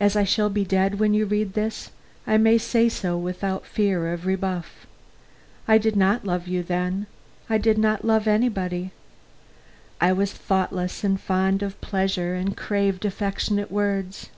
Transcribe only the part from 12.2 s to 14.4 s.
and craved affectionate words.